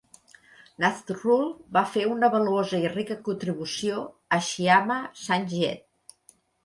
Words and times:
Nazrul 0.83 1.43
va 1.77 1.83
fer 1.97 2.05
una 2.13 2.29
valuosa 2.35 2.79
i 2.85 2.91
rica 2.95 3.17
contribució 3.29 4.01
a 4.39 4.41
Shyama 4.49 5.01
Sangeet. 5.27 5.87